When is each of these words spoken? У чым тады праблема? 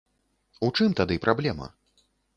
У 0.67 0.71
чым 0.79 0.95
тады 1.01 1.19
праблема? 1.27 1.67